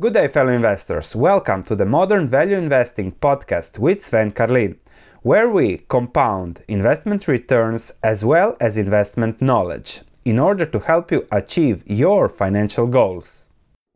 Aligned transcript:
Good 0.00 0.14
day, 0.14 0.28
fellow 0.28 0.52
investors. 0.52 1.16
Welcome 1.16 1.64
to 1.64 1.74
the 1.74 1.84
Modern 1.84 2.28
Value 2.28 2.54
Investing 2.54 3.10
podcast 3.10 3.80
with 3.80 4.00
Sven 4.00 4.30
Carlin, 4.30 4.78
where 5.22 5.50
we 5.50 5.78
compound 5.88 6.60
investment 6.68 7.26
returns 7.26 7.90
as 8.00 8.24
well 8.24 8.56
as 8.60 8.78
investment 8.78 9.42
knowledge 9.42 10.02
in 10.24 10.38
order 10.38 10.64
to 10.66 10.78
help 10.78 11.10
you 11.10 11.26
achieve 11.32 11.82
your 11.84 12.28
financial 12.28 12.86
goals. 12.86 13.48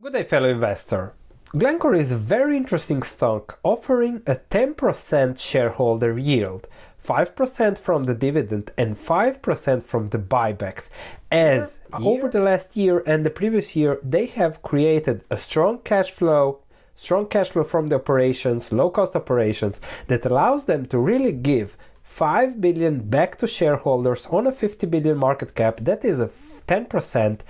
Good 0.02 0.14
day, 0.14 0.24
fellow 0.24 0.48
investor. 0.48 1.14
Glencore 1.56 1.94
is 1.94 2.10
a 2.10 2.16
very 2.16 2.56
interesting 2.56 3.04
stock 3.04 3.60
offering 3.62 4.22
a 4.26 4.34
10% 4.50 5.38
shareholder 5.38 6.18
yield. 6.18 6.66
5% 7.04 7.78
from 7.78 8.04
the 8.04 8.14
dividend 8.14 8.70
and 8.78 8.96
5% 8.96 9.82
from 9.82 10.08
the 10.08 10.18
buybacks. 10.18 10.90
As 11.30 11.80
over 11.92 12.28
the 12.28 12.40
last 12.40 12.76
year 12.76 13.02
and 13.06 13.26
the 13.26 13.30
previous 13.30 13.74
year, 13.74 13.98
they 14.02 14.26
have 14.26 14.62
created 14.62 15.24
a 15.30 15.36
strong 15.36 15.78
cash 15.78 16.10
flow, 16.10 16.60
strong 16.94 17.26
cash 17.26 17.50
flow 17.50 17.64
from 17.64 17.88
the 17.88 17.96
operations, 17.96 18.72
low 18.72 18.90
cost 18.90 19.16
operations 19.16 19.80
that 20.06 20.24
allows 20.24 20.66
them 20.66 20.86
to 20.86 20.98
really 20.98 21.32
give 21.32 21.76
5 22.04 22.60
billion 22.60 23.08
back 23.08 23.38
to 23.38 23.46
shareholders 23.46 24.26
on 24.26 24.46
a 24.46 24.52
50 24.52 24.86
billion 24.86 25.16
market 25.16 25.54
cap. 25.54 25.78
That 25.80 26.04
is 26.04 26.20
a 26.20 26.28
10% 26.28 27.40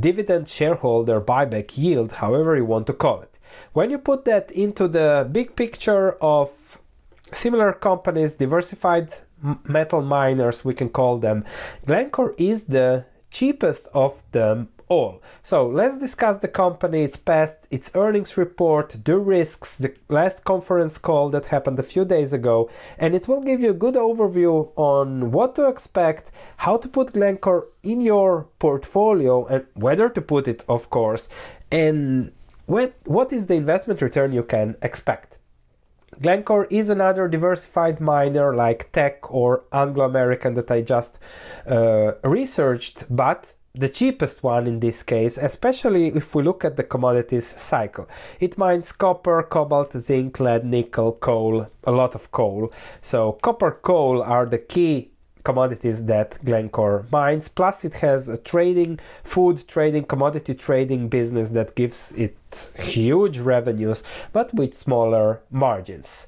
dividend 0.00 0.48
shareholder 0.48 1.20
buyback 1.20 1.76
yield, 1.76 2.12
however 2.12 2.56
you 2.56 2.64
want 2.64 2.86
to 2.86 2.92
call 2.92 3.20
it. 3.20 3.38
When 3.72 3.90
you 3.90 3.98
put 3.98 4.24
that 4.24 4.50
into 4.50 4.88
the 4.88 5.28
big 5.30 5.54
picture 5.54 6.12
of 6.22 6.82
similar 7.32 7.72
companies, 7.72 8.36
diversified 8.36 9.10
metal 9.68 10.02
miners, 10.02 10.64
we 10.64 10.74
can 10.74 10.88
call 10.88 11.18
them. 11.18 11.44
Glencore 11.86 12.34
is 12.38 12.64
the 12.64 13.06
cheapest 13.30 13.86
of 13.92 14.22
them 14.32 14.68
all. 14.88 15.20
So 15.42 15.66
let's 15.66 15.98
discuss 15.98 16.38
the 16.38 16.48
company, 16.48 17.02
its 17.02 17.16
past, 17.16 17.66
its 17.70 17.90
earnings 17.94 18.36
report, 18.36 18.96
the 19.04 19.18
risks, 19.18 19.78
the 19.78 19.94
last 20.08 20.44
conference 20.44 20.96
call 20.98 21.28
that 21.30 21.46
happened 21.46 21.78
a 21.78 21.82
few 21.82 22.04
days 22.04 22.32
ago, 22.32 22.70
and 22.98 23.14
it 23.14 23.26
will 23.26 23.40
give 23.40 23.60
you 23.60 23.70
a 23.70 23.74
good 23.74 23.94
overview 23.94 24.70
on 24.76 25.32
what 25.32 25.56
to 25.56 25.68
expect, 25.68 26.30
how 26.58 26.76
to 26.76 26.88
put 26.88 27.12
Glencore 27.12 27.68
in 27.82 28.00
your 28.00 28.48
portfolio, 28.58 29.44
and 29.46 29.66
whether 29.74 30.08
to 30.08 30.22
put 30.22 30.46
it, 30.46 30.64
of 30.68 30.88
course, 30.90 31.28
and 31.72 32.32
what, 32.66 32.94
what 33.04 33.32
is 33.32 33.46
the 33.46 33.54
investment 33.54 34.00
return 34.00 34.32
you 34.32 34.44
can 34.44 34.76
expect. 34.82 35.38
Glencore 36.20 36.66
is 36.70 36.88
another 36.88 37.28
diversified 37.28 38.00
miner 38.00 38.54
like 38.54 38.90
Teck 38.92 39.30
or 39.30 39.64
Anglo 39.72 40.04
American 40.04 40.54
that 40.54 40.70
I 40.70 40.80
just 40.80 41.18
uh, 41.66 42.12
researched, 42.24 43.04
but 43.10 43.52
the 43.74 43.88
cheapest 43.90 44.42
one 44.42 44.66
in 44.66 44.80
this 44.80 45.02
case, 45.02 45.36
especially 45.36 46.06
if 46.08 46.34
we 46.34 46.42
look 46.42 46.64
at 46.64 46.76
the 46.76 46.82
commodities 46.82 47.46
cycle. 47.46 48.08
It 48.40 48.56
mines 48.56 48.92
copper, 48.92 49.42
cobalt, 49.42 49.92
zinc, 49.92 50.40
lead, 50.40 50.64
nickel, 50.64 51.12
coal, 51.12 51.68
a 51.84 51.92
lot 51.92 52.14
of 52.14 52.30
coal. 52.32 52.72
So, 53.02 53.32
copper, 53.32 53.72
coal 53.72 54.22
are 54.22 54.46
the 54.46 54.58
key 54.58 55.10
commodities 55.46 56.04
that 56.06 56.44
Glencore 56.44 57.06
mines. 57.12 57.46
Plus, 57.48 57.84
it 57.84 57.94
has 58.06 58.28
a 58.28 58.36
trading, 58.36 58.98
food 59.22 59.56
trading, 59.68 60.02
commodity 60.02 60.54
trading 60.54 61.08
business 61.08 61.50
that 61.50 61.76
gives 61.76 62.12
it 62.24 62.36
huge 62.74 63.38
revenues, 63.38 64.02
but 64.32 64.52
with 64.52 64.76
smaller 64.76 65.40
margins. 65.50 66.26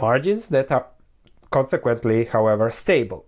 Margins 0.00 0.48
that 0.50 0.70
are 0.70 0.86
consequently, 1.50 2.26
however, 2.26 2.70
stable. 2.70 3.26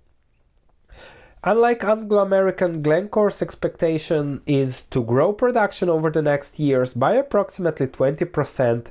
Unlike 1.44 1.84
Anglo 1.84 2.18
American, 2.18 2.82
Glencore's 2.82 3.42
expectation 3.42 4.42
is 4.44 4.82
to 4.90 5.04
grow 5.04 5.32
production 5.32 5.88
over 5.88 6.10
the 6.10 6.22
next 6.22 6.58
years 6.58 6.94
by 6.94 7.14
approximately 7.14 7.86
20%, 7.86 8.86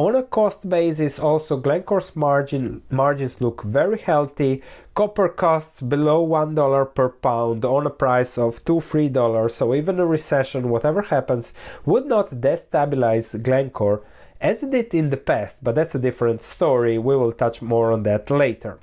on 0.00 0.16
a 0.16 0.22
cost 0.22 0.66
basis, 0.66 1.18
also 1.18 1.58
Glencore's 1.58 2.16
margin 2.16 2.82
margins 2.88 3.40
look 3.42 3.62
very 3.62 3.98
healthy. 3.98 4.62
Copper 4.94 5.28
costs 5.28 5.82
below 5.82 6.22
one 6.22 6.54
dollar 6.54 6.86
per 6.86 7.10
pound 7.10 7.66
on 7.66 7.86
a 7.86 7.90
price 7.90 8.38
of 8.38 8.64
two 8.64 8.80
three 8.80 9.10
dollars. 9.10 9.54
So 9.54 9.74
even 9.74 10.00
a 10.00 10.06
recession, 10.06 10.70
whatever 10.70 11.02
happens, 11.02 11.52
would 11.84 12.06
not 12.06 12.30
destabilize 12.30 13.42
Glencore 13.42 14.00
as 14.40 14.62
it 14.62 14.70
did 14.70 14.94
in 14.94 15.10
the 15.10 15.18
past. 15.18 15.62
But 15.62 15.74
that's 15.74 15.94
a 15.94 16.06
different 16.06 16.40
story. 16.40 16.96
We 16.96 17.14
will 17.14 17.32
touch 17.32 17.60
more 17.60 17.92
on 17.92 18.02
that 18.04 18.30
later 18.30 18.78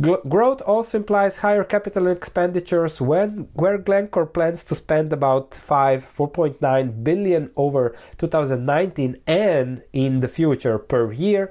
growth 0.00 0.62
also 0.62 0.98
implies 0.98 1.38
higher 1.38 1.64
capital 1.64 2.06
expenditures 2.06 3.00
when 3.00 3.48
where 3.52 3.78
Glencore 3.78 4.26
plans 4.26 4.64
to 4.64 4.74
spend 4.74 5.12
about 5.12 5.54
5 5.54 6.04
4.9 6.04 7.04
billion 7.04 7.50
over 7.56 7.94
2019 8.18 9.16
and 9.26 9.82
in 9.92 10.20
the 10.20 10.28
future 10.28 10.78
per 10.78 11.12
year. 11.12 11.50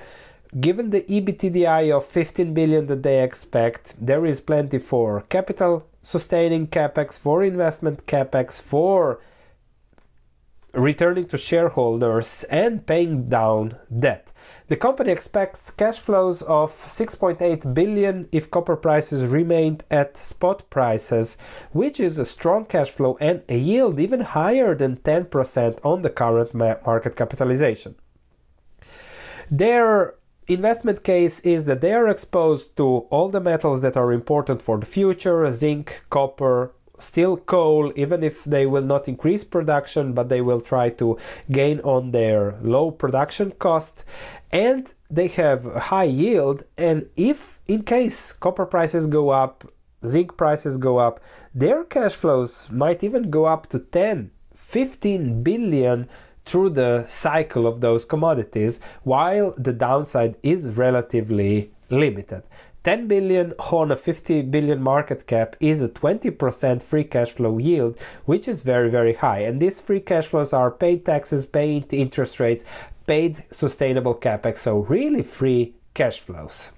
Given 0.59 0.89
the 0.89 1.03
EBITDA 1.03 1.95
of 1.95 2.05
15 2.05 2.53
billion 2.53 2.87
that 2.87 3.03
they 3.03 3.23
expect 3.23 3.95
there 3.99 4.25
is 4.25 4.41
plenty 4.41 4.79
for 4.79 5.21
capital 5.29 5.87
sustaining 6.03 6.67
capex 6.67 7.17
for 7.17 7.43
investment 7.43 8.05
capex 8.05 8.59
for 8.59 9.21
returning 10.73 11.25
to 11.25 11.37
shareholders 11.37 12.43
and 12.49 12.85
paying 12.85 13.29
down 13.29 13.77
debt 13.99 14.30
the 14.71 14.77
company 14.77 15.11
expects 15.11 15.69
cash 15.71 15.99
flows 15.99 16.41
of 16.43 16.71
6.8 16.71 17.73
billion 17.73 18.29
if 18.31 18.49
copper 18.49 18.77
prices 18.77 19.25
remained 19.25 19.83
at 19.91 20.15
spot 20.15 20.63
prices, 20.69 21.35
which 21.73 21.99
is 21.99 22.17
a 22.17 22.23
strong 22.23 22.63
cash 22.63 22.89
flow 22.89 23.17
and 23.19 23.43
a 23.49 23.57
yield 23.57 23.99
even 23.99 24.21
higher 24.21 24.73
than 24.73 24.95
10% 24.95 25.77
on 25.83 26.03
the 26.03 26.09
current 26.09 26.53
market 26.53 27.17
capitalization. 27.17 27.95
Their 29.49 30.15
investment 30.47 31.03
case 31.03 31.41
is 31.41 31.65
that 31.65 31.81
they 31.81 31.91
are 31.91 32.07
exposed 32.07 32.73
to 32.77 32.85
all 33.09 33.27
the 33.27 33.41
metals 33.41 33.81
that 33.81 33.97
are 33.97 34.13
important 34.13 34.61
for 34.61 34.77
the 34.77 34.85
future 34.85 35.51
zinc, 35.51 36.05
copper, 36.09 36.73
still 37.01 37.37
coal, 37.37 37.91
even 37.95 38.23
if 38.23 38.43
they 38.43 38.65
will 38.65 38.83
not 38.83 39.07
increase 39.07 39.43
production, 39.43 40.13
but 40.13 40.29
they 40.29 40.41
will 40.41 40.61
try 40.61 40.89
to 40.89 41.17
gain 41.51 41.79
on 41.81 42.11
their 42.11 42.57
low 42.61 42.91
production 42.91 43.51
cost. 43.51 44.05
And 44.51 44.93
they 45.09 45.27
have 45.27 45.65
high 45.65 46.05
yield. 46.05 46.63
And 46.77 47.09
if, 47.15 47.59
in 47.67 47.83
case 47.83 48.33
copper 48.33 48.65
prices 48.65 49.07
go 49.07 49.29
up, 49.29 49.71
zinc 50.05 50.37
prices 50.37 50.77
go 50.77 50.97
up, 50.97 51.19
their 51.53 51.83
cash 51.83 52.13
flows 52.13 52.69
might 52.71 53.03
even 53.03 53.29
go 53.29 53.45
up 53.45 53.67
to 53.69 53.79
10, 53.79 54.31
15 54.55 55.43
billion 55.43 56.09
through 56.45 56.71
the 56.71 57.05
cycle 57.07 57.67
of 57.67 57.81
those 57.81 58.03
commodities, 58.03 58.79
while 59.03 59.53
the 59.57 59.73
downside 59.73 60.37
is 60.41 60.69
relatively 60.69 61.71
limited. 61.89 62.43
10 62.83 63.07
billion 63.07 63.53
on 63.71 63.91
a 63.91 63.95
50 63.95 64.41
billion 64.43 64.81
market 64.81 65.27
cap 65.27 65.55
is 65.59 65.83
a 65.83 65.89
20% 65.89 66.81
free 66.81 67.03
cash 67.03 67.31
flow 67.31 67.59
yield, 67.59 67.97
which 68.25 68.47
is 68.47 68.63
very, 68.63 68.89
very 68.89 69.13
high. 69.13 69.39
And 69.39 69.61
these 69.61 69.79
free 69.79 69.99
cash 69.99 70.25
flows 70.25 70.51
are 70.51 70.71
paid 70.71 71.05
taxes, 71.05 71.45
paid 71.45 71.93
interest 71.93 72.39
rates, 72.39 72.65
paid 73.05 73.43
sustainable 73.51 74.15
capex, 74.15 74.59
so 74.59 74.79
really 74.79 75.21
free 75.21 75.75
cash 75.93 76.19
flows. 76.19 76.71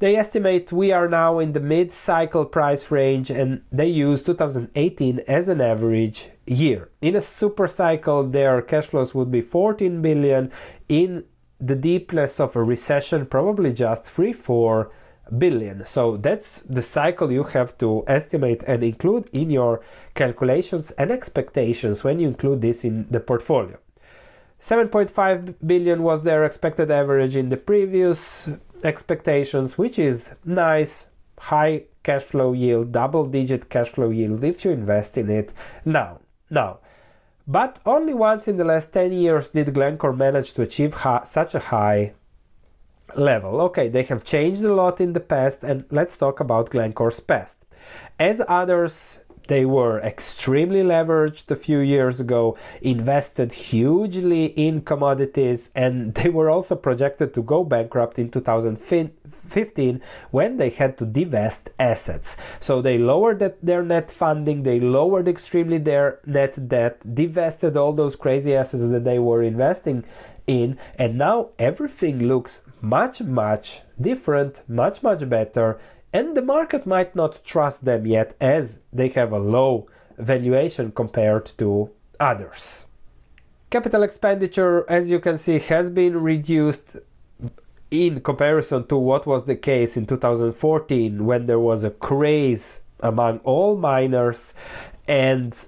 They 0.00 0.16
estimate 0.16 0.72
we 0.72 0.90
are 0.90 1.08
now 1.08 1.38
in 1.38 1.52
the 1.52 1.60
mid 1.60 1.92
cycle 1.92 2.44
price 2.44 2.90
range 2.90 3.30
and 3.30 3.62
they 3.70 3.86
use 3.86 4.24
2018 4.24 5.20
as 5.28 5.48
an 5.48 5.60
average 5.60 6.30
year. 6.46 6.90
In 7.00 7.14
a 7.14 7.20
super 7.20 7.68
cycle, 7.68 8.24
their 8.24 8.60
cash 8.60 8.86
flows 8.86 9.14
would 9.14 9.30
be 9.30 9.40
14 9.40 10.02
billion. 10.02 10.50
In 10.88 11.24
the 11.66 11.76
deepness 11.76 12.40
of 12.40 12.56
a 12.56 12.62
recession 12.62 13.26
probably 13.26 13.72
just 13.72 14.04
3 14.04 14.32
4 14.32 14.90
billion. 15.38 15.86
So 15.86 16.16
that's 16.16 16.60
the 16.60 16.82
cycle 16.82 17.32
you 17.32 17.44
have 17.44 17.76
to 17.78 18.04
estimate 18.06 18.62
and 18.66 18.84
include 18.84 19.30
in 19.32 19.50
your 19.50 19.80
calculations 20.14 20.90
and 20.92 21.10
expectations 21.10 22.04
when 22.04 22.20
you 22.20 22.28
include 22.28 22.60
this 22.60 22.84
in 22.84 23.06
the 23.10 23.20
portfolio. 23.20 23.78
7.5 24.60 25.54
billion 25.66 26.02
was 26.02 26.22
their 26.22 26.44
expected 26.44 26.90
average 26.90 27.36
in 27.36 27.48
the 27.48 27.56
previous 27.56 28.48
expectations 28.82 29.76
which 29.78 29.98
is 29.98 30.34
nice 30.44 31.08
high 31.38 31.82
cash 32.02 32.22
flow 32.22 32.52
yield 32.52 32.92
double 32.92 33.26
digit 33.26 33.68
cash 33.68 33.88
flow 33.88 34.10
yield 34.10 34.44
if 34.44 34.64
you 34.64 34.70
invest 34.70 35.16
in 35.18 35.30
it 35.30 35.52
now. 35.84 36.20
Now 36.50 36.78
but 37.46 37.80
only 37.84 38.14
once 38.14 38.48
in 38.48 38.56
the 38.56 38.64
last 38.64 38.92
10 38.92 39.12
years 39.12 39.50
did 39.50 39.74
Glencore 39.74 40.12
manage 40.12 40.52
to 40.54 40.62
achieve 40.62 40.94
ha- 40.94 41.24
such 41.24 41.54
a 41.54 41.58
high 41.58 42.14
level. 43.16 43.60
Okay, 43.60 43.88
they 43.88 44.02
have 44.04 44.24
changed 44.24 44.62
a 44.62 44.74
lot 44.74 45.00
in 45.00 45.12
the 45.12 45.20
past, 45.20 45.62
and 45.62 45.84
let's 45.90 46.16
talk 46.16 46.40
about 46.40 46.70
Glencore's 46.70 47.20
past. 47.20 47.66
As 48.18 48.40
others 48.48 49.20
they 49.46 49.64
were 49.64 50.00
extremely 50.00 50.82
leveraged 50.82 51.50
a 51.50 51.56
few 51.56 51.78
years 51.78 52.20
ago, 52.20 52.56
invested 52.80 53.52
hugely 53.52 54.46
in 54.46 54.82
commodities, 54.82 55.70
and 55.74 56.14
they 56.18 56.28
were 56.28 56.50
also 56.50 56.74
projected 56.74 57.34
to 57.34 57.42
go 57.42 57.64
bankrupt 57.64 58.18
in 58.18 58.30
2015 58.30 60.00
when 60.30 60.56
they 60.56 60.70
had 60.70 60.96
to 60.98 61.06
divest 61.06 61.70
assets. 61.78 62.36
So 62.60 62.80
they 62.80 62.98
lowered 62.98 63.54
their 63.62 63.82
net 63.82 64.10
funding, 64.10 64.62
they 64.62 64.80
lowered 64.80 65.28
extremely 65.28 65.78
their 65.78 66.20
net 66.26 66.68
debt, 66.68 67.14
divested 67.14 67.76
all 67.76 67.92
those 67.92 68.16
crazy 68.16 68.54
assets 68.54 68.88
that 68.88 69.04
they 69.04 69.18
were 69.18 69.42
investing 69.42 70.04
in, 70.46 70.78
and 70.98 71.16
now 71.16 71.50
everything 71.58 72.28
looks 72.28 72.62
much, 72.82 73.22
much 73.22 73.80
different, 74.00 74.60
much, 74.68 75.02
much 75.02 75.28
better 75.28 75.78
and 76.14 76.36
the 76.36 76.42
market 76.42 76.86
might 76.86 77.16
not 77.16 77.40
trust 77.44 77.84
them 77.84 78.06
yet 78.06 78.36
as 78.40 78.78
they 78.92 79.08
have 79.08 79.32
a 79.32 79.38
low 79.38 79.88
valuation 80.16 80.92
compared 80.92 81.44
to 81.58 81.90
others. 82.20 82.86
Capital 83.68 84.04
expenditure, 84.04 84.88
as 84.88 85.10
you 85.10 85.18
can 85.18 85.36
see, 85.36 85.58
has 85.58 85.90
been 85.90 86.22
reduced 86.22 86.96
in 87.90 88.20
comparison 88.20 88.86
to 88.86 88.96
what 88.96 89.26
was 89.26 89.44
the 89.44 89.56
case 89.56 89.96
in 89.96 90.06
2014 90.06 91.26
when 91.26 91.46
there 91.46 91.58
was 91.58 91.82
a 91.82 91.90
craze 91.90 92.82
among 93.00 93.38
all 93.40 93.76
miners 93.76 94.54
and 95.08 95.66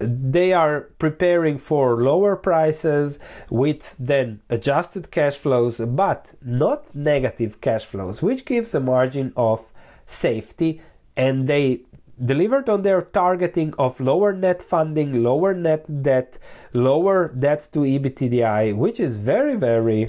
they 0.00 0.52
are 0.52 0.90
preparing 0.98 1.58
for 1.58 2.02
lower 2.02 2.34
prices 2.34 3.18
with 3.50 3.94
then 3.98 4.40
adjusted 4.48 5.10
cash 5.10 5.36
flows 5.36 5.78
but 5.78 6.32
not 6.42 6.94
negative 6.94 7.60
cash 7.60 7.84
flows 7.84 8.22
which 8.22 8.44
gives 8.46 8.74
a 8.74 8.80
margin 8.80 9.32
of 9.36 9.72
safety. 10.06 10.80
And 11.16 11.46
they 11.48 11.82
delivered 12.24 12.68
on 12.68 12.82
their 12.82 13.02
targeting 13.02 13.74
of 13.78 14.00
lower 14.00 14.32
net 14.32 14.62
funding 14.62 15.22
lower 15.22 15.54
net 15.54 16.02
debt 16.02 16.38
lower 16.72 17.28
debt 17.28 17.68
to 17.72 17.80
ebitda 17.80 18.74
which 18.76 19.00
is 19.00 19.16
very 19.16 19.56
very 19.56 20.08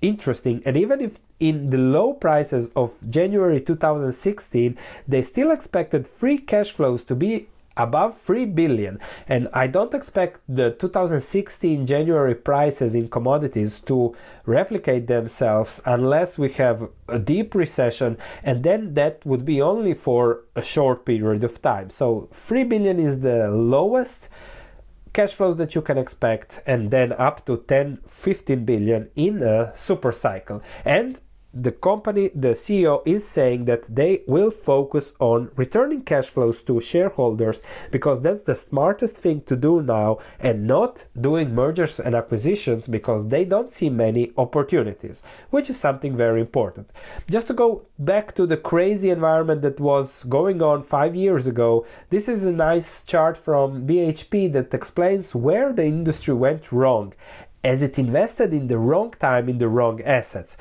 interesting. 0.00 0.62
And 0.66 0.76
even 0.76 1.00
if 1.00 1.18
in 1.40 1.70
the 1.70 1.78
low 1.78 2.12
prices 2.12 2.70
of 2.76 2.92
January 3.08 3.60
2016 3.60 4.76
they 5.08 5.22
still 5.22 5.50
expected 5.50 6.06
free 6.06 6.38
cash 6.38 6.70
flows 6.70 7.04
to 7.04 7.14
be 7.14 7.48
above 7.76 8.16
3 8.18 8.46
billion. 8.46 8.98
And 9.28 9.48
i 9.52 9.66
don't 9.66 9.94
expect 9.94 10.40
the 10.48 10.70
2016 10.70 11.86
january 11.86 12.34
prices 12.34 12.94
in 12.94 13.08
commodities 13.08 13.80
to 13.80 14.14
replicate 14.46 15.06
themselves 15.06 15.80
unless 15.84 16.38
we 16.38 16.50
have 16.52 16.88
a 17.08 17.18
deep 17.18 17.54
recession 17.54 18.16
and 18.42 18.62
then 18.62 18.94
that 18.94 19.24
would 19.24 19.44
be 19.44 19.60
only 19.60 19.94
for 19.94 20.44
a 20.54 20.62
short 20.62 21.04
period 21.04 21.44
of 21.44 21.60
time. 21.62 21.90
So 21.90 22.28
3 22.32 22.64
billion 22.64 22.98
is 22.98 23.20
the 23.20 23.48
lowest 23.48 24.28
cash 25.12 25.32
flows 25.32 25.56
that 25.58 25.74
you 25.74 25.82
can 25.82 25.96
expect 25.96 26.60
and 26.66 26.90
then 26.90 27.12
up 27.12 27.46
to 27.46 27.58
10 27.68 27.98
15 28.06 28.64
billion 28.64 29.08
in 29.14 29.42
a 29.42 29.72
super 29.76 30.12
cycle. 30.12 30.62
And 30.84 31.20
the 31.54 31.72
company, 31.72 32.30
the 32.34 32.48
CEO 32.48 33.00
is 33.06 33.26
saying 33.26 33.66
that 33.66 33.82
they 33.94 34.22
will 34.26 34.50
focus 34.50 35.12
on 35.20 35.50
returning 35.54 36.02
cash 36.02 36.26
flows 36.26 36.62
to 36.64 36.80
shareholders 36.80 37.62
because 37.92 38.22
that's 38.22 38.42
the 38.42 38.54
smartest 38.56 39.16
thing 39.16 39.40
to 39.42 39.54
do 39.54 39.80
now 39.80 40.18
and 40.40 40.66
not 40.66 41.04
doing 41.20 41.54
mergers 41.54 42.00
and 42.00 42.14
acquisitions 42.14 42.88
because 42.88 43.28
they 43.28 43.44
don't 43.44 43.70
see 43.70 43.88
many 43.88 44.32
opportunities, 44.36 45.22
which 45.50 45.70
is 45.70 45.78
something 45.78 46.16
very 46.16 46.40
important. 46.40 46.90
Just 47.30 47.46
to 47.46 47.54
go 47.54 47.86
back 47.98 48.34
to 48.34 48.46
the 48.46 48.56
crazy 48.56 49.10
environment 49.10 49.62
that 49.62 49.78
was 49.78 50.24
going 50.24 50.60
on 50.60 50.82
five 50.82 51.14
years 51.14 51.46
ago, 51.46 51.86
this 52.10 52.28
is 52.28 52.44
a 52.44 52.52
nice 52.52 53.04
chart 53.04 53.36
from 53.36 53.86
BHP 53.86 54.52
that 54.52 54.74
explains 54.74 55.34
where 55.34 55.72
the 55.72 55.84
industry 55.84 56.34
went 56.34 56.72
wrong 56.72 57.14
as 57.62 57.82
it 57.82 57.98
invested 57.98 58.52
in 58.52 58.68
the 58.68 58.76
wrong 58.76 59.10
time 59.12 59.48
in 59.48 59.58
the 59.58 59.68
wrong 59.68 60.00
assets 60.02 60.56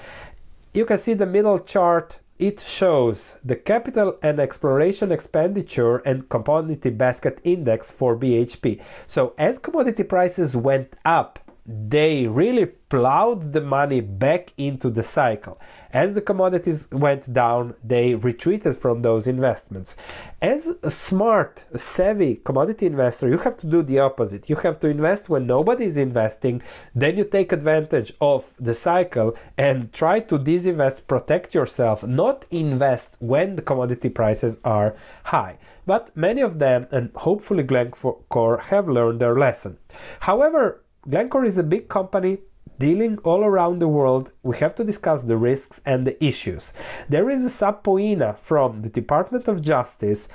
you 0.74 0.86
can 0.86 0.98
see 0.98 1.14
the 1.14 1.26
middle 1.26 1.60
chart 1.60 2.20
it 2.40 2.60
shows 2.60 3.40
the 3.46 3.56
capital 3.56 4.18
and 4.24 4.40
exploration 4.40 5.12
expenditure 5.12 5.98
and 5.98 6.28
commodity 6.30 6.90
basket 6.90 7.40
index 7.44 7.92
for 7.92 8.18
BHP. 8.18 8.82
So 9.06 9.36
as 9.38 9.60
commodity 9.60 10.04
prices 10.04 10.56
went 10.56 10.96
up, 11.06 11.40
they 11.66 12.28
really 12.28 12.66
plowed 12.66 13.54
the 13.54 13.62
money 13.62 14.02
back 14.02 14.52
into 14.58 14.90
the 14.90 15.04
cycle. 15.04 15.60
As 15.92 16.14
the 16.14 16.22
commodities 16.22 16.90
went 16.92 17.34
down, 17.34 17.76
they 17.84 18.16
retreated 18.16 18.76
from 18.76 19.02
those 19.02 19.28
investments. 19.28 19.96
As 20.42 20.76
a 20.84 20.92
smart, 20.92 21.64
savvy 21.76 22.36
commodity 22.36 22.86
investor, 22.86 23.30
you 23.30 23.38
have 23.38 23.56
to 23.58 23.68
do 23.68 23.82
the 23.82 24.00
opposite. 24.00 24.50
You 24.50 24.58
have 24.58 24.80
to 24.82 24.90
invest 24.90 25.30
when 25.30 25.48
nobody 25.48 25.86
is 25.86 25.96
investing, 25.96 26.62
then 26.94 27.18
you 27.18 27.24
take 27.24 27.52
advantage 27.54 28.14
of 28.20 28.54
the 28.58 28.74
cycle 28.74 29.36
and 29.58 29.94
try 29.94 30.20
to 30.20 30.38
disinvest, 30.38 31.08
protect 31.08 31.56
yourself, 31.56 32.06
not 32.06 32.46
invest 32.52 33.16
when 33.20 33.56
the 33.56 33.62
commodity 33.62 34.10
prices 34.10 34.60
are 34.66 34.96
high. 35.26 35.58
But 35.86 36.16
many 36.16 36.42
of 36.42 36.60
them, 36.60 36.88
and 36.92 37.12
hopefully 37.16 37.64
Glencore, 37.64 38.58
have 38.70 38.88
learned 38.88 39.20
their 39.20 39.36
lesson. 39.36 39.78
However, 40.22 40.83
Glencore 41.10 41.44
is 41.44 41.58
a 41.58 41.64
big 41.64 41.90
company 41.90 42.38
dealing 42.80 43.18
all 43.20 43.44
around 43.44 43.80
the 43.80 43.88
world. 43.90 44.32
We 44.42 44.58
have 44.58 44.74
to 44.76 44.86
discuss 44.86 45.24
the 45.24 45.38
risks 45.38 45.82
and 45.86 46.08
the 46.08 46.24
issues. 46.24 46.72
There 47.10 47.30
is 47.30 47.44
a 47.44 47.50
subpoena 47.50 48.34
from 48.34 48.82
the 48.82 48.90
Department 48.90 49.50
of 49.50 49.62
Justice 49.62 50.30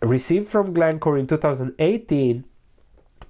received 0.00 0.48
from 0.48 0.72
Glencore 0.72 1.18
in 1.18 1.26
2018 1.26 2.44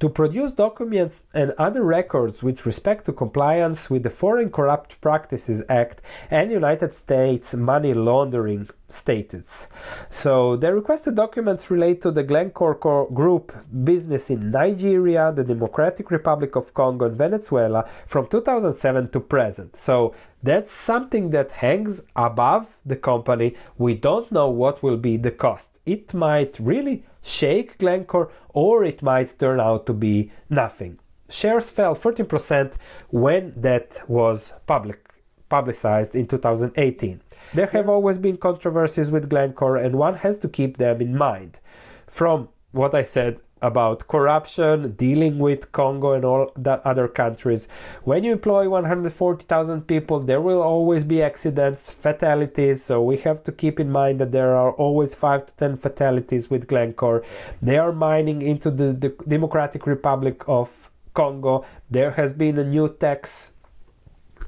to 0.02 0.08
produce 0.08 0.50
documents 0.50 1.22
and 1.32 1.52
other 1.58 1.84
records 1.84 2.42
with 2.42 2.66
respect 2.66 3.04
to 3.04 3.12
compliance 3.12 3.88
with 3.88 4.02
the 4.02 4.10
Foreign 4.10 4.50
Corrupt 4.50 5.00
Practices 5.00 5.62
Act 5.68 6.02
and 6.28 6.50
United 6.50 6.92
States 6.92 7.54
money 7.54 7.94
laundering 7.94 8.68
statutes. 8.88 9.68
So 10.10 10.56
the 10.56 10.74
requested 10.74 11.14
documents 11.14 11.70
relate 11.70 12.02
to 12.02 12.10
the 12.10 12.24
Glencore 12.24 12.74
Group 13.14 13.54
business 13.84 14.28
in 14.28 14.50
Nigeria, 14.50 15.30
the 15.30 15.44
Democratic 15.44 16.10
Republic 16.10 16.56
of 16.56 16.74
Congo, 16.74 17.06
and 17.06 17.16
Venezuela 17.16 17.88
from 18.04 18.26
2007 18.26 19.08
to 19.10 19.20
present. 19.20 19.76
So 19.76 20.16
that's 20.42 20.72
something 20.72 21.30
that 21.30 21.52
hangs 21.52 22.02
above 22.16 22.76
the 22.84 22.96
company. 22.96 23.54
We 23.78 23.94
don't 23.94 24.32
know 24.32 24.50
what 24.50 24.82
will 24.82 24.96
be 24.96 25.16
the 25.16 25.30
cost. 25.30 25.78
It 25.86 26.12
might 26.12 26.58
really 26.58 27.04
shake 27.22 27.78
Glencore 27.78 28.30
or 28.50 28.84
it 28.84 29.02
might 29.02 29.38
turn 29.38 29.60
out 29.60 29.86
to 29.86 29.92
be 29.92 30.30
nothing. 30.50 30.98
Shares 31.30 31.70
fell 31.70 31.94
14% 31.94 32.74
when 33.10 33.54
that 33.56 34.02
was 34.08 34.52
public 34.66 35.08
publicized 35.48 36.14
in 36.14 36.26
2018. 36.26 37.20
There 37.52 37.66
have 37.66 37.88
always 37.88 38.16
been 38.16 38.38
controversies 38.38 39.10
with 39.10 39.28
Glencore 39.28 39.76
and 39.76 39.96
one 39.96 40.16
has 40.16 40.38
to 40.38 40.48
keep 40.48 40.78
them 40.78 41.00
in 41.02 41.16
mind. 41.16 41.60
From 42.06 42.48
what 42.72 42.94
I 42.94 43.04
said 43.04 43.38
about 43.62 44.08
corruption, 44.08 44.92
dealing 44.92 45.38
with 45.38 45.72
Congo 45.72 46.12
and 46.12 46.24
all 46.24 46.50
the 46.54 46.86
other 46.86 47.08
countries. 47.08 47.68
When 48.02 48.24
you 48.24 48.32
employ 48.32 48.68
140,000 48.68 49.86
people, 49.86 50.20
there 50.20 50.40
will 50.40 50.60
always 50.60 51.04
be 51.04 51.22
accidents, 51.22 51.90
fatalities. 51.90 52.84
So 52.84 53.02
we 53.02 53.16
have 53.18 53.42
to 53.44 53.52
keep 53.52 53.78
in 53.78 53.90
mind 53.90 54.20
that 54.20 54.32
there 54.32 54.56
are 54.56 54.72
always 54.72 55.14
5 55.14 55.46
to 55.46 55.52
10 55.54 55.76
fatalities 55.76 56.50
with 56.50 56.66
Glencore. 56.66 57.22
They 57.62 57.78
are 57.78 57.92
mining 57.92 58.42
into 58.42 58.70
the, 58.70 58.92
the 58.92 59.10
Democratic 59.26 59.86
Republic 59.86 60.42
of 60.48 60.90
Congo. 61.14 61.64
There 61.90 62.12
has 62.12 62.32
been 62.32 62.58
a 62.58 62.64
new 62.64 62.88
tax 62.88 63.52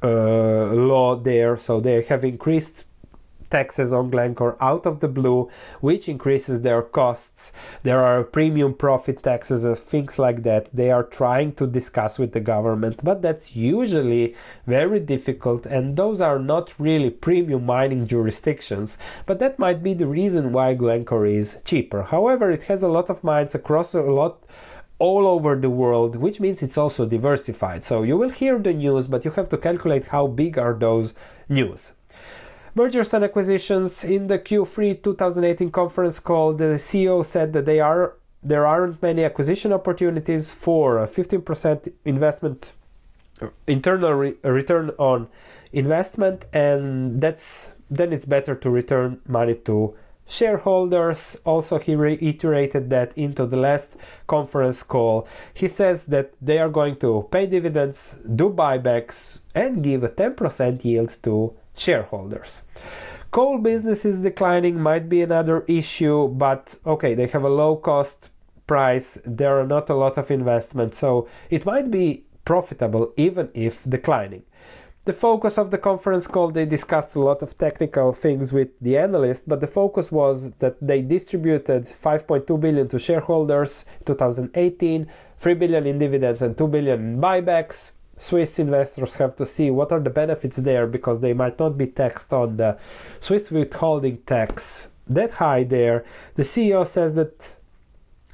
uh, 0.02 0.72
law 0.74 1.16
there, 1.16 1.56
so 1.56 1.80
they 1.80 2.02
have 2.02 2.24
increased 2.24 2.84
taxes 3.50 3.92
on 3.92 4.10
Glencore 4.10 4.56
out 4.60 4.86
of 4.86 5.00
the 5.00 5.08
blue, 5.08 5.48
which 5.80 6.08
increases 6.08 6.62
their 6.62 6.82
costs. 6.82 7.52
There 7.82 8.02
are 8.02 8.24
premium 8.24 8.74
profit 8.74 9.22
taxes 9.22 9.64
and 9.64 9.78
things 9.78 10.18
like 10.18 10.42
that. 10.42 10.68
They 10.74 10.90
are 10.90 11.02
trying 11.02 11.54
to 11.54 11.66
discuss 11.66 12.18
with 12.18 12.32
the 12.32 12.40
government, 12.40 13.04
but 13.04 13.22
that's 13.22 13.56
usually 13.56 14.34
very 14.66 15.00
difficult, 15.00 15.66
and 15.66 15.96
those 15.96 16.20
are 16.20 16.38
not 16.38 16.74
really 16.78 17.10
premium 17.10 17.66
mining 17.66 18.06
jurisdictions. 18.06 18.98
But 19.26 19.38
that 19.38 19.58
might 19.58 19.82
be 19.82 19.94
the 19.94 20.06
reason 20.06 20.52
why 20.52 20.74
Glencore 20.74 21.26
is 21.26 21.60
cheaper. 21.64 22.02
However, 22.02 22.50
it 22.50 22.64
has 22.64 22.82
a 22.82 22.88
lot 22.88 23.10
of 23.10 23.24
mines 23.24 23.54
across 23.54 23.94
a 23.94 24.02
lot 24.02 24.44
all 24.98 25.26
over 25.26 25.56
the 25.56 25.70
world, 25.70 26.16
which 26.16 26.40
means 26.40 26.62
it's 26.62 26.78
also 26.78 27.06
diversified. 27.06 27.82
So 27.84 28.02
you 28.02 28.16
will 28.16 28.30
hear 28.30 28.58
the 28.58 28.72
news, 28.72 29.08
but 29.08 29.24
you 29.24 29.32
have 29.32 29.48
to 29.50 29.58
calculate 29.58 30.06
how 30.06 30.26
big 30.28 30.56
are 30.58 30.74
those 30.74 31.14
news. 31.48 31.92
Mergers 32.76 33.14
and 33.14 33.22
acquisitions 33.22 34.02
in 34.02 34.26
the 34.26 34.36
Q3 34.36 35.00
2018 35.00 35.70
conference 35.70 36.18
call, 36.18 36.54
the 36.54 36.74
CEO 36.74 37.24
said 37.24 37.52
that 37.52 37.66
they 37.66 37.78
are 37.78 38.16
there 38.42 38.66
aren't 38.66 39.00
many 39.00 39.22
acquisition 39.22 39.72
opportunities 39.72 40.52
for 40.52 40.98
a 40.98 41.06
15% 41.06 41.92
investment 42.04 42.72
internal 43.68 44.12
re- 44.12 44.34
return 44.42 44.90
on 44.98 45.28
investment 45.72 46.44
and 46.52 47.20
that's 47.20 47.74
then 47.88 48.12
it's 48.12 48.26
better 48.26 48.56
to 48.56 48.68
return 48.68 49.20
money 49.28 49.54
to 49.54 49.94
shareholders. 50.26 51.36
Also, 51.44 51.78
he 51.78 51.94
reiterated 51.94 52.90
that 52.90 53.16
into 53.16 53.46
the 53.46 53.56
last 53.56 53.96
conference 54.26 54.82
call. 54.82 55.28
He 55.52 55.68
says 55.68 56.06
that 56.06 56.32
they 56.42 56.58
are 56.58 56.70
going 56.70 56.96
to 56.96 57.28
pay 57.30 57.46
dividends, 57.46 58.18
do 58.34 58.50
buybacks, 58.50 59.42
and 59.54 59.84
give 59.84 60.02
a 60.02 60.08
10% 60.08 60.84
yield 60.84 61.16
to 61.22 61.54
shareholders. 61.76 62.62
Coal 63.30 63.58
business 63.58 64.04
is 64.04 64.20
declining, 64.20 64.80
might 64.80 65.08
be 65.08 65.20
another 65.22 65.64
issue, 65.66 66.28
but 66.28 66.76
okay, 66.86 67.14
they 67.14 67.26
have 67.26 67.42
a 67.42 67.48
low 67.48 67.76
cost 67.76 68.30
price, 68.66 69.18
there 69.24 69.58
are 69.58 69.66
not 69.66 69.90
a 69.90 69.94
lot 69.94 70.16
of 70.16 70.30
investment, 70.30 70.94
so 70.94 71.28
it 71.50 71.66
might 71.66 71.90
be 71.90 72.24
profitable 72.44 73.12
even 73.16 73.50
if 73.54 73.82
declining. 73.84 74.44
The 75.04 75.12
focus 75.12 75.58
of 75.58 75.70
the 75.70 75.76
conference 75.76 76.26
call, 76.26 76.50
they 76.50 76.64
discussed 76.64 77.14
a 77.14 77.20
lot 77.20 77.42
of 77.42 77.58
technical 77.58 78.12
things 78.12 78.54
with 78.54 78.70
the 78.80 78.96
analyst, 78.96 79.46
but 79.46 79.60
the 79.60 79.66
focus 79.66 80.10
was 80.10 80.52
that 80.60 80.76
they 80.80 81.02
distributed 81.02 81.82
5.2 81.84 82.58
billion 82.58 82.88
to 82.88 82.98
shareholders 82.98 83.84
2018, 84.06 85.06
3 85.36 85.54
billion 85.54 85.86
in 85.86 85.98
dividends 85.98 86.40
and 86.40 86.56
2 86.56 86.68
billion 86.68 87.00
in 87.00 87.20
buybacks. 87.20 87.92
Swiss 88.24 88.58
investors 88.58 89.16
have 89.16 89.36
to 89.36 89.44
see 89.44 89.70
what 89.70 89.92
are 89.92 90.00
the 90.00 90.08
benefits 90.08 90.56
there 90.56 90.86
because 90.86 91.20
they 91.20 91.34
might 91.34 91.58
not 91.58 91.76
be 91.76 91.86
taxed 91.86 92.32
on 92.32 92.56
the 92.56 92.78
Swiss 93.20 93.50
withholding 93.50 94.16
tax 94.22 94.88
that 95.06 95.32
high 95.32 95.62
there. 95.62 96.06
The 96.34 96.42
CEO 96.42 96.86
says 96.86 97.14
that 97.16 97.54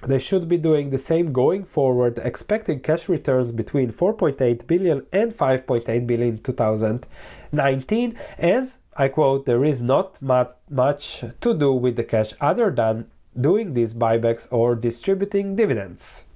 they 0.06 0.20
should 0.20 0.48
be 0.48 0.58
doing 0.58 0.90
the 0.90 0.98
same 0.98 1.32
going 1.32 1.64
forward, 1.64 2.20
expecting 2.22 2.78
cash 2.78 3.08
returns 3.08 3.50
between 3.50 3.90
4.8 3.90 4.64
billion 4.68 5.06
and 5.12 5.32
5.8 5.32 6.06
billion 6.06 6.36
in 6.36 6.38
2019, 6.38 8.18
as 8.38 8.78
I 8.96 9.08
quote, 9.08 9.44
there 9.44 9.64
is 9.64 9.82
not 9.82 10.22
much 10.22 11.24
to 11.40 11.52
do 11.52 11.72
with 11.72 11.96
the 11.96 12.04
cash 12.04 12.32
other 12.40 12.70
than 12.70 13.10
doing 13.38 13.74
these 13.74 13.92
buybacks 13.92 14.46
or 14.52 14.76
distributing 14.76 15.56
dividends. 15.56 16.26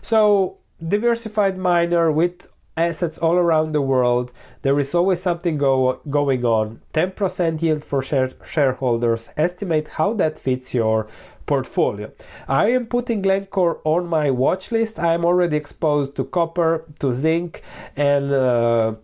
So, 0.00 0.58
diversified 0.86 1.56
miner 1.56 2.10
with 2.10 2.48
assets 2.76 3.18
all 3.18 3.34
around 3.34 3.72
the 3.72 3.82
world. 3.82 4.32
There 4.62 4.78
is 4.78 4.94
always 4.94 5.20
something 5.20 5.58
go, 5.58 6.00
going 6.08 6.44
on. 6.44 6.80
10% 6.94 7.62
yield 7.62 7.84
for 7.84 8.02
share, 8.02 8.32
shareholders. 8.44 9.30
Estimate 9.36 9.88
how 9.88 10.14
that 10.14 10.38
fits 10.38 10.74
your 10.74 11.08
portfolio. 11.46 12.10
I 12.48 12.70
am 12.70 12.86
putting 12.86 13.22
Glencore 13.22 13.80
on 13.84 14.06
my 14.06 14.30
watch 14.30 14.72
list. 14.72 14.98
I 14.98 15.14
am 15.14 15.24
already 15.24 15.56
exposed 15.56 16.16
to 16.16 16.24
copper, 16.24 16.84
to 17.00 17.12
zinc, 17.12 17.62
and 17.96 18.32
uh, 18.32 18.94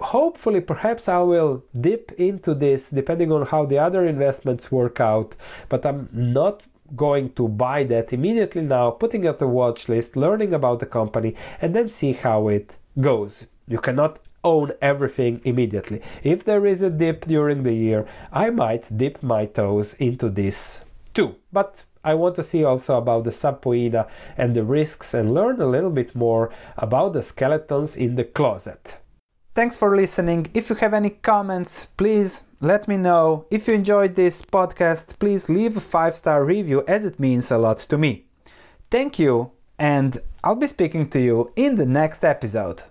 hopefully 0.00 0.60
perhaps 0.60 1.08
I 1.08 1.20
will 1.20 1.64
dip 1.78 2.12
into 2.12 2.54
this 2.54 2.90
depending 2.90 3.32
on 3.32 3.46
how 3.46 3.64
the 3.66 3.78
other 3.78 4.06
investments 4.06 4.70
work 4.70 5.00
out. 5.00 5.34
But 5.68 5.84
I'm 5.84 6.08
not 6.12 6.62
going 6.96 7.32
to 7.34 7.48
buy 7.48 7.84
that 7.84 8.12
immediately 8.12 8.62
now, 8.62 8.90
putting 8.90 9.24
it 9.24 9.28
on 9.28 9.38
the 9.38 9.48
watch 9.48 9.88
list, 9.88 10.16
learning 10.16 10.54
about 10.54 10.80
the 10.80 10.86
company, 10.86 11.34
and 11.60 11.74
then 11.74 11.88
see 11.88 12.12
how 12.12 12.48
it 12.48 12.78
goes. 13.00 13.46
You 13.66 13.78
cannot 13.78 14.20
own 14.44 14.72
everything 14.80 15.40
immediately. 15.44 16.00
If 16.22 16.44
there 16.44 16.64
is 16.66 16.82
a 16.82 16.90
dip 16.90 17.26
during 17.26 17.62
the 17.62 17.74
year, 17.74 18.06
I 18.32 18.50
might 18.50 18.96
dip 18.96 19.22
my 19.22 19.46
toes 19.46 19.94
into 19.94 20.28
this 20.28 20.84
too. 21.14 21.36
But 21.52 21.84
I 22.04 22.14
want 22.14 22.36
to 22.36 22.42
see 22.42 22.64
also 22.64 22.96
about 22.96 23.24
the 23.24 23.32
subpoena 23.32 24.06
and 24.36 24.54
the 24.54 24.64
risks 24.64 25.14
and 25.14 25.34
learn 25.34 25.60
a 25.60 25.66
little 25.66 25.90
bit 25.90 26.14
more 26.14 26.50
about 26.76 27.12
the 27.12 27.22
skeletons 27.22 27.96
in 27.96 28.14
the 28.14 28.24
closet. 28.24 28.98
Thanks 29.52 29.76
for 29.76 29.96
listening. 29.96 30.46
If 30.54 30.70
you 30.70 30.76
have 30.76 30.94
any 30.94 31.10
comments, 31.10 31.86
please 31.96 32.44
let 32.60 32.86
me 32.86 32.96
know. 32.96 33.46
If 33.50 33.66
you 33.66 33.74
enjoyed 33.74 34.14
this 34.14 34.40
podcast, 34.40 35.18
please 35.18 35.48
leave 35.48 35.76
a 35.76 35.80
five 35.80 36.14
star 36.14 36.44
review 36.44 36.84
as 36.86 37.04
it 37.04 37.18
means 37.18 37.50
a 37.50 37.58
lot 37.58 37.78
to 37.78 37.98
me. 37.98 38.26
Thank 38.90 39.18
you, 39.18 39.52
and 39.78 40.18
I'll 40.44 40.54
be 40.54 40.68
speaking 40.68 41.08
to 41.08 41.20
you 41.20 41.52
in 41.56 41.74
the 41.74 41.86
next 41.86 42.24
episode. 42.24 42.84